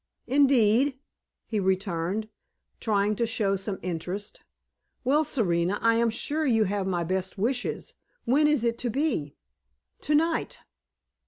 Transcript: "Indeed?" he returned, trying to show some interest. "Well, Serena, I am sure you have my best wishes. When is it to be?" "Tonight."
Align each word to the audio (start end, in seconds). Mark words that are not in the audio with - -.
"Indeed?" 0.25 0.97
he 1.45 1.59
returned, 1.59 2.27
trying 2.79 3.15
to 3.17 3.27
show 3.27 3.55
some 3.55 3.77
interest. 3.83 4.41
"Well, 5.03 5.23
Serena, 5.23 5.77
I 5.79 5.93
am 5.97 6.09
sure 6.09 6.43
you 6.43 6.63
have 6.63 6.87
my 6.87 7.03
best 7.03 7.37
wishes. 7.37 7.93
When 8.25 8.47
is 8.47 8.63
it 8.63 8.79
to 8.79 8.89
be?" 8.89 9.35
"Tonight." 9.99 10.57